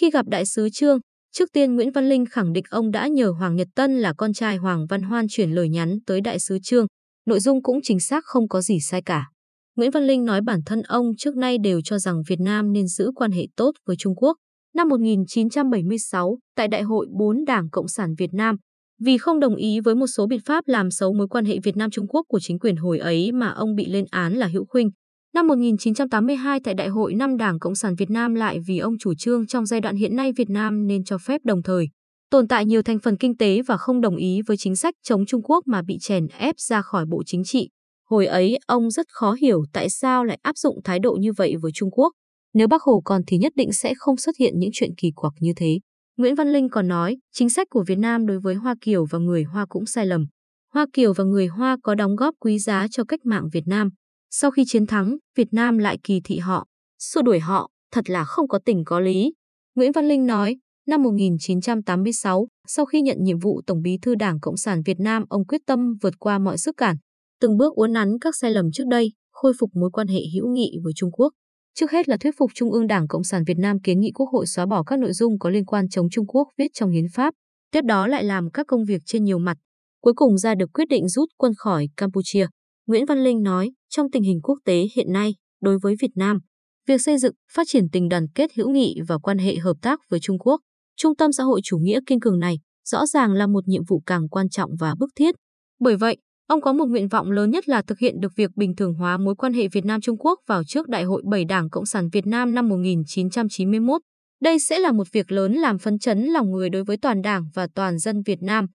[0.00, 0.98] Khi gặp đại sứ Trương,
[1.32, 4.32] trước tiên Nguyễn Văn Linh khẳng định ông đã nhờ Hoàng Nhật Tân là con
[4.32, 6.86] trai Hoàng Văn Hoan chuyển lời nhắn tới đại sứ Trương.
[7.26, 9.26] Nội dung cũng chính xác không có gì sai cả.
[9.76, 12.86] Nguyễn Văn Linh nói bản thân ông trước nay đều cho rằng Việt Nam nên
[12.86, 14.36] giữ quan hệ tốt với Trung Quốc.
[14.74, 18.56] Năm 1976, tại Đại hội 4 Đảng Cộng sản Việt Nam,
[19.00, 21.76] vì không đồng ý với một số biện pháp làm xấu mối quan hệ Việt
[21.76, 24.90] Nam-Trung Quốc của chính quyền hồi ấy mà ông bị lên án là hữu khuynh.
[25.34, 29.14] Năm 1982 tại Đại hội năm Đảng Cộng sản Việt Nam lại vì ông chủ
[29.18, 31.88] trương trong giai đoạn hiện nay Việt Nam nên cho phép đồng thời
[32.30, 35.26] tồn tại nhiều thành phần kinh tế và không đồng ý với chính sách chống
[35.26, 37.68] Trung Quốc mà bị chèn ép ra khỏi Bộ Chính trị.
[38.12, 41.54] Hồi ấy ông rất khó hiểu tại sao lại áp dụng thái độ như vậy
[41.62, 42.12] với Trung Quốc.
[42.54, 45.32] Nếu Bác Hồ còn thì nhất định sẽ không xuất hiện những chuyện kỳ quặc
[45.40, 45.78] như thế.
[46.16, 49.18] Nguyễn Văn Linh còn nói, chính sách của Việt Nam đối với Hoa Kiều và
[49.18, 50.26] người Hoa cũng sai lầm.
[50.72, 53.90] Hoa Kiều và người Hoa có đóng góp quý giá cho cách mạng Việt Nam.
[54.30, 56.66] Sau khi chiến thắng, Việt Nam lại kỳ thị họ,
[56.98, 59.32] xua đuổi họ, thật là không có tình có lý.
[59.74, 64.40] Nguyễn Văn Linh nói, năm 1986, sau khi nhận nhiệm vụ Tổng bí thư Đảng
[64.40, 66.96] Cộng sản Việt Nam, ông quyết tâm vượt qua mọi sức cản,
[67.42, 70.48] từng bước uốn nắn các sai lầm trước đây, khôi phục mối quan hệ hữu
[70.48, 71.32] nghị với Trung Quốc.
[71.74, 74.28] Trước hết là thuyết phục Trung ương Đảng Cộng sản Việt Nam kiến nghị Quốc
[74.32, 77.04] hội xóa bỏ các nội dung có liên quan chống Trung Quốc viết trong hiến
[77.14, 77.34] pháp,
[77.72, 79.56] tiếp đó lại làm các công việc trên nhiều mặt.
[80.02, 82.46] Cuối cùng ra được quyết định rút quân khỏi Campuchia.
[82.86, 86.38] Nguyễn Văn Linh nói, trong tình hình quốc tế hiện nay, đối với Việt Nam,
[86.86, 90.00] việc xây dựng, phát triển tình đoàn kết hữu nghị và quan hệ hợp tác
[90.10, 90.60] với Trung Quốc,
[90.96, 94.02] Trung tâm xã hội chủ nghĩa kiên cường này rõ ràng là một nhiệm vụ
[94.06, 95.34] càng quan trọng và bức thiết.
[95.80, 96.16] Bởi vậy,
[96.52, 99.18] ông có một nguyện vọng lớn nhất là thực hiện được việc bình thường hóa
[99.18, 102.26] mối quan hệ Việt Nam-Trung Quốc vào trước Đại hội 7 Đảng Cộng sản Việt
[102.26, 104.02] Nam năm 1991.
[104.42, 107.44] Đây sẽ là một việc lớn làm phấn chấn lòng người đối với toàn Đảng
[107.54, 108.66] và toàn dân Việt Nam.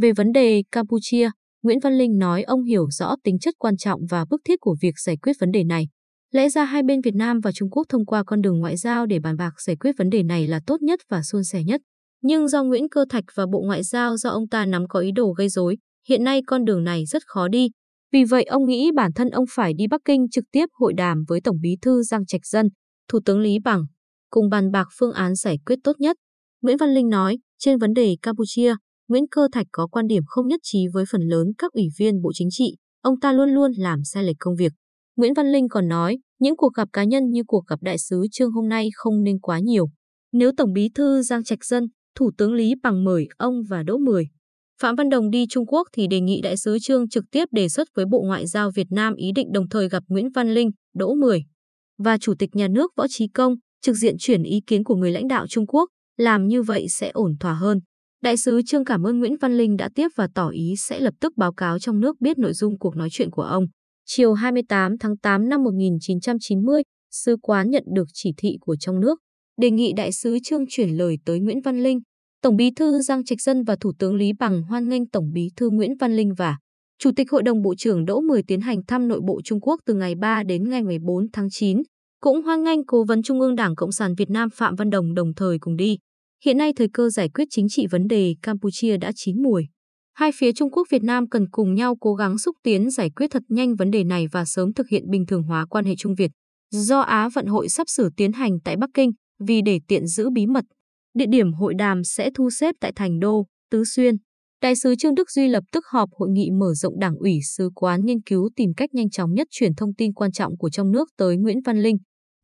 [0.00, 1.30] Về vấn đề Campuchia,
[1.62, 4.76] Nguyễn Văn Linh nói ông hiểu rõ tính chất quan trọng và bức thiết của
[4.80, 5.88] việc giải quyết vấn đề này.
[6.32, 9.06] Lẽ ra hai bên Việt Nam và Trung Quốc thông qua con đường ngoại giao
[9.06, 11.80] để bàn bạc giải quyết vấn đề này là tốt nhất và suôn sẻ nhất.
[12.22, 15.10] Nhưng do Nguyễn Cơ Thạch và Bộ Ngoại giao do ông ta nắm có ý
[15.12, 15.76] đồ gây rối,
[16.08, 17.68] hiện nay con đường này rất khó đi.
[18.12, 21.24] Vì vậy ông nghĩ bản thân ông phải đi Bắc Kinh trực tiếp hội đàm
[21.28, 22.68] với Tổng bí thư Giang Trạch Dân,
[23.08, 23.84] Thủ tướng Lý Bằng,
[24.30, 26.16] cùng bàn bạc phương án giải quyết tốt nhất.
[26.62, 28.74] Nguyễn Văn Linh nói, trên vấn đề Campuchia,
[29.08, 32.22] Nguyễn Cơ Thạch có quan điểm không nhất trí với phần lớn các ủy viên
[32.22, 34.72] Bộ Chính trị, ông ta luôn luôn làm sai lệch công việc.
[35.16, 38.26] Nguyễn Văn Linh còn nói, những cuộc gặp cá nhân như cuộc gặp đại sứ
[38.32, 39.86] Trương hôm nay không nên quá nhiều.
[40.32, 43.98] Nếu Tổng bí thư Giang Trạch Dân, Thủ tướng Lý Bằng mời ông và Đỗ
[43.98, 44.24] Mười,
[44.80, 47.68] Phạm Văn Đồng đi Trung Quốc thì đề nghị đại sứ Trương trực tiếp đề
[47.68, 50.70] xuất với Bộ Ngoại giao Việt Nam ý định đồng thời gặp Nguyễn Văn Linh,
[50.94, 51.44] Đỗ Mười
[51.98, 55.10] và Chủ tịch Nhà nước Võ Trí Công, trực diện chuyển ý kiến của người
[55.12, 57.80] lãnh đạo Trung Quốc, làm như vậy sẽ ổn thỏa hơn.
[58.22, 61.14] Đại sứ Trương cảm ơn Nguyễn Văn Linh đã tiếp và tỏ ý sẽ lập
[61.20, 63.66] tức báo cáo trong nước biết nội dung cuộc nói chuyện của ông.
[64.04, 69.18] Chiều 28 tháng 8 năm 1990, sứ quán nhận được chỉ thị của trong nước,
[69.60, 72.00] đề nghị đại sứ Trương chuyển lời tới Nguyễn Văn Linh.
[72.46, 75.50] Tổng bí thư Giang Trạch Dân và Thủ tướng Lý Bằng hoan nghênh Tổng bí
[75.56, 76.56] thư Nguyễn Văn Linh và
[76.98, 79.80] Chủ tịch Hội đồng Bộ trưởng Đỗ Mười tiến hành thăm nội bộ Trung Quốc
[79.86, 81.82] từ ngày 3 đến ngày 14 tháng 9.
[82.20, 85.14] Cũng hoan nghênh Cố vấn Trung ương Đảng Cộng sản Việt Nam Phạm Văn Đồng
[85.14, 85.98] đồng thời cùng đi.
[86.44, 89.66] Hiện nay thời cơ giải quyết chính trị vấn đề Campuchia đã chín mùi.
[90.14, 93.30] Hai phía Trung Quốc Việt Nam cần cùng nhau cố gắng xúc tiến giải quyết
[93.30, 96.14] thật nhanh vấn đề này và sớm thực hiện bình thường hóa quan hệ Trung
[96.14, 96.30] Việt.
[96.70, 99.10] Do Á vận hội sắp sửa tiến hành tại Bắc Kinh,
[99.46, 100.64] vì để tiện giữ bí mật,
[101.16, 104.14] địa điểm hội đàm sẽ thu xếp tại Thành Đô, Tứ Xuyên.
[104.62, 107.70] Đại sứ Trương Đức Duy lập tức họp hội nghị mở rộng đảng ủy sứ
[107.74, 110.90] quán nghiên cứu tìm cách nhanh chóng nhất chuyển thông tin quan trọng của trong
[110.90, 111.96] nước tới Nguyễn Văn Linh.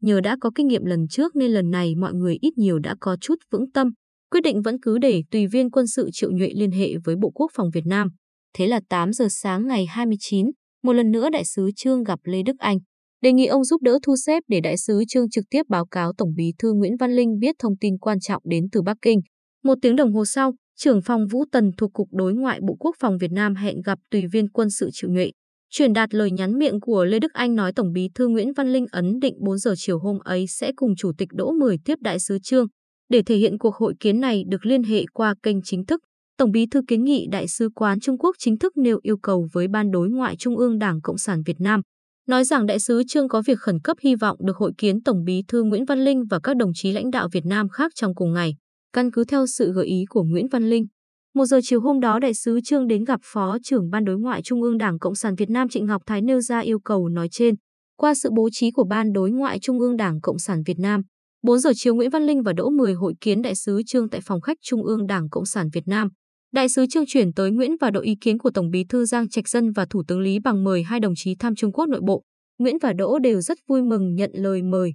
[0.03, 2.95] Nhờ đã có kinh nghiệm lần trước nên lần này mọi người ít nhiều đã
[3.01, 3.89] có chút vững tâm,
[4.31, 7.31] quyết định vẫn cứ để tùy viên quân sự Triệu Nhuệ liên hệ với Bộ
[7.31, 8.09] Quốc phòng Việt Nam.
[8.55, 10.47] Thế là 8 giờ sáng ngày 29,
[10.83, 12.79] một lần nữa đại sứ Trương gặp Lê Đức Anh,
[13.23, 16.13] đề nghị ông giúp đỡ thu xếp để đại sứ Trương trực tiếp báo cáo
[16.19, 19.21] Tổng bí thư Nguyễn Văn Linh biết thông tin quan trọng đến từ Bắc Kinh.
[19.65, 22.97] Một tiếng đồng hồ sau, trưởng phòng Vũ Tần thuộc Cục Đối ngoại Bộ Quốc
[23.01, 25.31] phòng Việt Nam hẹn gặp tùy viên quân sự Triệu Nhuệ.
[25.71, 28.73] Truyền đạt lời nhắn miệng của Lê Đức Anh nói Tổng bí thư Nguyễn Văn
[28.73, 31.99] Linh ấn định 4 giờ chiều hôm ấy sẽ cùng Chủ tịch Đỗ Mười tiếp
[32.01, 32.67] đại sứ Trương.
[33.09, 36.01] Để thể hiện cuộc hội kiến này được liên hệ qua kênh chính thức,
[36.39, 39.49] Tổng bí thư kiến nghị Đại sứ quán Trung Quốc chính thức nêu yêu cầu
[39.53, 41.81] với Ban đối ngoại Trung ương Đảng Cộng sản Việt Nam,
[42.27, 45.25] nói rằng đại sứ Trương có việc khẩn cấp hy vọng được hội kiến Tổng
[45.25, 48.15] bí thư Nguyễn Văn Linh và các đồng chí lãnh đạo Việt Nam khác trong
[48.15, 48.55] cùng ngày,
[48.93, 50.87] căn cứ theo sự gợi ý của Nguyễn Văn Linh.
[51.35, 54.43] Một giờ chiều hôm đó, đại sứ Trương đến gặp Phó trưởng Ban đối ngoại
[54.43, 57.29] Trung ương Đảng Cộng sản Việt Nam Trịnh Ngọc Thái nêu ra yêu cầu nói
[57.31, 57.55] trên.
[57.97, 61.03] Qua sự bố trí của Ban đối ngoại Trung ương Đảng Cộng sản Việt Nam,
[61.43, 64.21] 4 giờ chiều Nguyễn Văn Linh và Đỗ Mười hội kiến đại sứ Trương tại
[64.25, 66.09] phòng khách Trung ương Đảng Cộng sản Việt Nam.
[66.53, 69.29] Đại sứ Trương chuyển tới Nguyễn và đội ý kiến của Tổng bí thư Giang
[69.29, 72.01] Trạch Dân và Thủ tướng Lý Bằng mời hai đồng chí thăm Trung Quốc nội
[72.07, 72.23] bộ.
[72.59, 74.95] Nguyễn và Đỗ đều rất vui mừng nhận lời mời.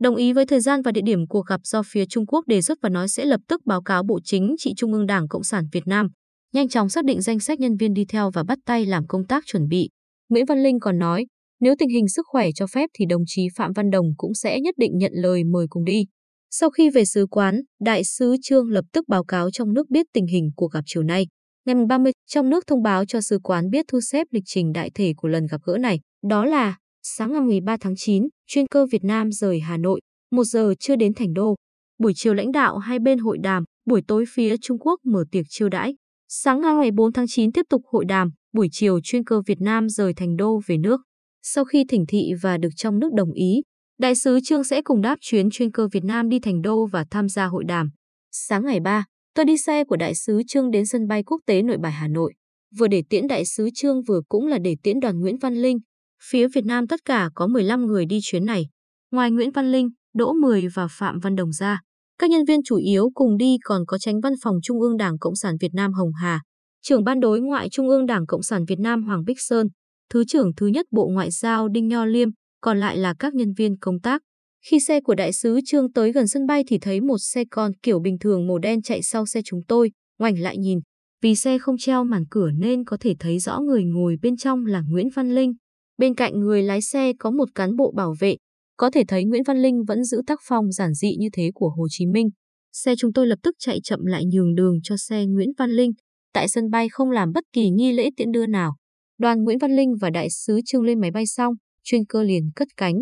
[0.00, 2.62] Đồng ý với thời gian và địa điểm cuộc gặp do phía Trung Quốc đề
[2.62, 5.44] xuất và nói sẽ lập tức báo cáo Bộ Chính trị Trung ương Đảng Cộng
[5.44, 6.08] sản Việt Nam,
[6.54, 9.26] nhanh chóng xác định danh sách nhân viên đi theo và bắt tay làm công
[9.26, 9.88] tác chuẩn bị.
[10.28, 11.26] Nguyễn Văn Linh còn nói,
[11.60, 14.60] nếu tình hình sức khỏe cho phép thì đồng chí Phạm Văn Đồng cũng sẽ
[14.60, 16.04] nhất định nhận lời mời cùng đi.
[16.50, 20.06] Sau khi về sứ quán, Đại sứ Trương lập tức báo cáo trong nước biết
[20.12, 21.26] tình hình cuộc gặp chiều nay.
[21.66, 24.90] Ngày 30, trong nước thông báo cho sứ quán biết thu xếp lịch trình đại
[24.94, 26.00] thể của lần gặp gỡ này.
[26.28, 30.44] Đó là sáng ngày 13 tháng 9, chuyên cơ Việt Nam rời Hà Nội, một
[30.44, 31.54] giờ chưa đến Thành Đô.
[31.98, 35.44] Buổi chiều lãnh đạo hai bên hội đàm, buổi tối phía Trung Quốc mở tiệc
[35.48, 35.94] chiêu đãi.
[36.28, 39.88] Sáng ngày 4 tháng 9 tiếp tục hội đàm, buổi chiều chuyên cơ Việt Nam
[39.88, 41.00] rời Thành Đô về nước.
[41.42, 43.62] Sau khi thỉnh thị và được trong nước đồng ý,
[43.98, 47.04] Đại sứ Trương sẽ cùng đáp chuyến chuyên cơ Việt Nam đi Thành Đô và
[47.10, 47.90] tham gia hội đàm.
[48.32, 51.62] Sáng ngày 3, tôi đi xe của Đại sứ Trương đến sân bay quốc tế
[51.62, 52.34] Nội Bài Hà Nội.
[52.78, 55.78] Vừa để tiễn Đại sứ Trương vừa cũng là để tiễn đoàn Nguyễn Văn Linh.
[56.22, 58.66] Phía Việt Nam tất cả có 15 người đi chuyến này.
[59.10, 61.80] Ngoài Nguyễn Văn Linh, Đỗ Mười và Phạm Văn Đồng ra,
[62.18, 65.18] các nhân viên chủ yếu cùng đi còn có tránh văn phòng Trung ương Đảng
[65.18, 66.40] Cộng sản Việt Nam Hồng Hà,
[66.82, 69.68] trưởng ban đối ngoại Trung ương Đảng Cộng sản Việt Nam Hoàng Bích Sơn,
[70.10, 72.28] Thứ trưởng thứ nhất Bộ Ngoại giao Đinh Nho Liêm,
[72.60, 74.22] còn lại là các nhân viên công tác.
[74.66, 77.72] Khi xe của đại sứ Trương tới gần sân bay thì thấy một xe con
[77.82, 80.78] kiểu bình thường màu đen chạy sau xe chúng tôi, ngoảnh lại nhìn.
[81.22, 84.66] Vì xe không treo màn cửa nên có thể thấy rõ người ngồi bên trong
[84.66, 85.52] là Nguyễn Văn Linh.
[85.98, 88.36] Bên cạnh người lái xe có một cán bộ bảo vệ.
[88.76, 91.68] Có thể thấy Nguyễn Văn Linh vẫn giữ tác phong giản dị như thế của
[91.68, 92.28] Hồ Chí Minh.
[92.72, 95.92] xe chúng tôi lập tức chạy chậm lại nhường đường cho xe Nguyễn Văn Linh.
[96.32, 98.76] Tại sân bay không làm bất kỳ nghi lễ tiễn đưa nào.
[99.18, 101.54] Đoàn Nguyễn Văn Linh và đại sứ Trương lên máy bay xong,
[101.90, 102.94] chuyên cơ liền cất cánh.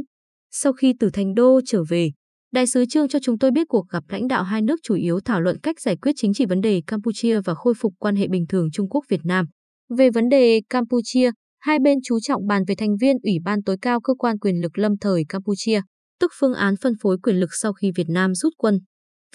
[0.50, 2.10] Sau khi từ thành đô trở về,
[2.52, 5.20] đại sứ Trương cho chúng tôi biết cuộc gặp lãnh đạo hai nước chủ yếu
[5.20, 8.28] thảo luận cách giải quyết chính trị vấn đề Campuchia và khôi phục quan hệ
[8.28, 9.46] bình thường Trung Quốc Việt Nam.
[9.96, 13.76] Về vấn đề Campuchia, hai bên chú trọng bàn về thành viên Ủy ban tối
[13.82, 15.80] cao cơ quan quyền lực lâm thời Campuchia,
[16.20, 18.78] tức phương án phân phối quyền lực sau khi Việt Nam rút quân.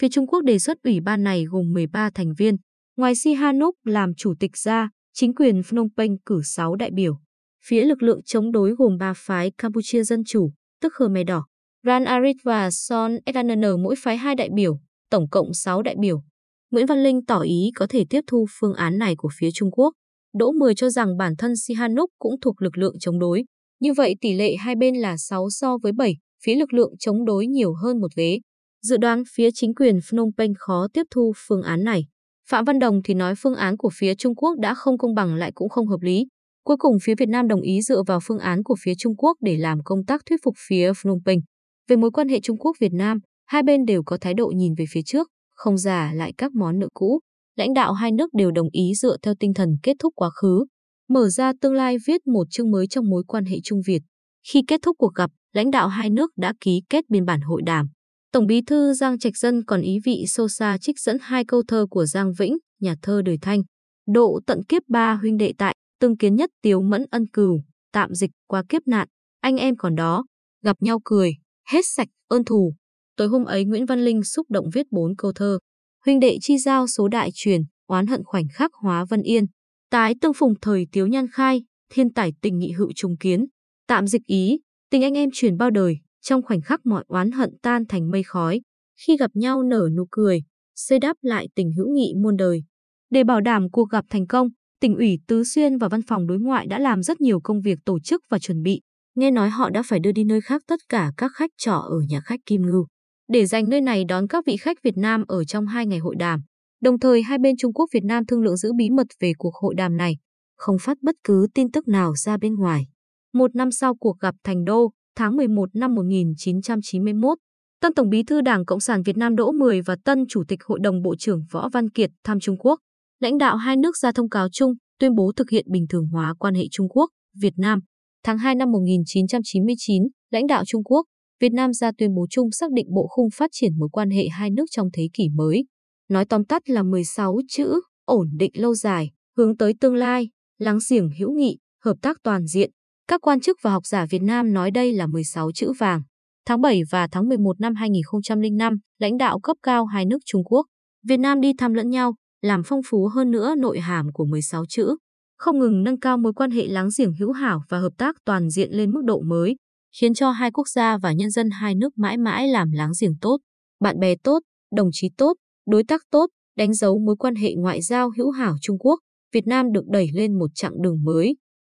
[0.00, 2.56] Phía Trung Quốc đề xuất ủy ban này gồm 13 thành viên.
[2.96, 7.18] Ngoài Sihanouk làm chủ tịch ra, chính quyền Phnom Penh cử 6 đại biểu.
[7.66, 11.46] Phía lực lượng chống đối gồm ba phái Campuchia Dân Chủ, tức Khmer Đỏ,
[11.86, 16.22] Ran Arit và Son SNN mỗi phái hai đại biểu, tổng cộng 6 đại biểu.
[16.70, 19.70] Nguyễn Văn Linh tỏ ý có thể tiếp thu phương án này của phía Trung
[19.70, 19.92] Quốc.
[20.34, 23.44] Đỗ Mười cho rằng bản thân Sihanouk cũng thuộc lực lượng chống đối.
[23.80, 27.24] Như vậy tỷ lệ hai bên là 6 so với 7, phía lực lượng chống
[27.24, 28.38] đối nhiều hơn một ghế.
[28.82, 32.06] Dự đoán phía chính quyền Phnom Penh khó tiếp thu phương án này.
[32.48, 35.34] Phạm Văn Đồng thì nói phương án của phía Trung Quốc đã không công bằng
[35.34, 36.26] lại cũng không hợp lý.
[36.64, 39.36] Cuối cùng phía Việt Nam đồng ý dựa vào phương án của phía Trung Quốc
[39.40, 41.40] để làm công tác thuyết phục phía Phnom Penh.
[41.88, 44.84] Về mối quan hệ Trung Quốc-Việt Nam, hai bên đều có thái độ nhìn về
[44.90, 47.20] phía trước, không giả lại các món nợ cũ.
[47.56, 50.64] Lãnh đạo hai nước đều đồng ý dựa theo tinh thần kết thúc quá khứ,
[51.08, 54.02] mở ra tương lai viết một chương mới trong mối quan hệ Trung Việt.
[54.48, 57.62] Khi kết thúc cuộc gặp, lãnh đạo hai nước đã ký kết biên bản hội
[57.66, 57.88] đàm.
[58.32, 61.62] Tổng bí thư Giang Trạch Dân còn ý vị sâu xa trích dẫn hai câu
[61.68, 63.62] thơ của Giang Vĩnh, nhà thơ đời Thanh.
[64.08, 67.62] Độ tận kiếp ba huynh đệ tại, tương kiến nhất tiếu mẫn ân cửu
[67.92, 69.08] tạm dịch qua kiếp nạn,
[69.40, 70.24] anh em còn đó,
[70.62, 71.32] gặp nhau cười,
[71.68, 72.74] hết sạch ơn thù.
[73.16, 75.58] Tối hôm ấy Nguyễn Văn Linh xúc động viết bốn câu thơ.
[76.06, 79.46] Huynh đệ chi giao số đại truyền, oán hận khoảnh khắc hóa vân yên.
[79.90, 83.46] Tái tương phùng thời tiếu nhan khai, thiên tải tình nghị hữu trùng kiến.
[83.86, 84.60] Tạm dịch ý,
[84.90, 88.22] tình anh em truyền bao đời, trong khoảnh khắc mọi oán hận tan thành mây
[88.22, 88.60] khói.
[89.06, 90.42] Khi gặp nhau nở nụ cười,
[90.74, 92.62] xây đắp lại tình hữu nghị muôn đời.
[93.10, 94.48] Để bảo đảm cuộc gặp thành công,
[94.82, 97.78] tỉnh ủy Tứ Xuyên và văn phòng đối ngoại đã làm rất nhiều công việc
[97.84, 98.80] tổ chức và chuẩn bị.
[99.14, 101.96] Nghe nói họ đã phải đưa đi nơi khác tất cả các khách trọ ở
[102.08, 102.86] nhà khách Kim Ngưu,
[103.28, 106.14] để dành nơi này đón các vị khách Việt Nam ở trong hai ngày hội
[106.18, 106.40] đàm.
[106.80, 109.54] Đồng thời hai bên Trung Quốc Việt Nam thương lượng giữ bí mật về cuộc
[109.54, 110.16] hội đàm này,
[110.56, 112.86] không phát bất cứ tin tức nào ra bên ngoài.
[113.32, 117.38] Một năm sau cuộc gặp Thành Đô, tháng 11 năm 1991,
[117.80, 120.64] Tân Tổng bí thư Đảng Cộng sản Việt Nam Đỗ Mười và Tân Chủ tịch
[120.64, 122.78] Hội đồng Bộ trưởng Võ Văn Kiệt thăm Trung Quốc.
[123.22, 126.34] Lãnh đạo hai nước ra thông cáo chung, tuyên bố thực hiện bình thường hóa
[126.38, 127.80] quan hệ Trung Quốc, Việt Nam.
[128.24, 131.06] Tháng 2 năm 1999, lãnh đạo Trung Quốc,
[131.40, 134.28] Việt Nam ra tuyên bố chung xác định bộ khung phát triển mối quan hệ
[134.28, 135.64] hai nước trong thế kỷ mới.
[136.08, 140.78] Nói tóm tắt là 16 chữ, ổn định lâu dài, hướng tới tương lai, láng
[140.90, 142.70] giềng hữu nghị, hợp tác toàn diện.
[143.08, 146.02] Các quan chức và học giả Việt Nam nói đây là 16 chữ vàng.
[146.46, 150.66] Tháng 7 và tháng 11 năm 2005, lãnh đạo cấp cao hai nước Trung Quốc,
[151.08, 154.64] Việt Nam đi thăm lẫn nhau, làm phong phú hơn nữa nội hàm của 16
[154.68, 154.96] chữ,
[155.38, 158.50] không ngừng nâng cao mối quan hệ láng giềng hữu hảo và hợp tác toàn
[158.50, 159.56] diện lên mức độ mới,
[160.00, 163.14] khiến cho hai quốc gia và nhân dân hai nước mãi mãi làm láng giềng
[163.20, 163.38] tốt,
[163.80, 164.40] bạn bè tốt,
[164.76, 166.26] đồng chí tốt, đối tác tốt,
[166.56, 169.00] đánh dấu mối quan hệ ngoại giao hữu hảo Trung Quốc,
[169.32, 171.36] Việt Nam được đẩy lên một chặng đường mới.